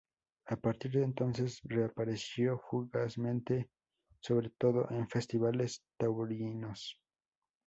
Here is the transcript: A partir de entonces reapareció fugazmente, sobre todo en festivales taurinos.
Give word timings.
A 0.47 0.55
partir 0.57 0.89
de 0.93 1.03
entonces 1.03 1.59
reapareció 1.63 2.57
fugazmente, 2.71 3.69
sobre 4.19 4.49
todo 4.49 4.87
en 4.89 5.07
festivales 5.07 5.83
taurinos. 5.95 6.97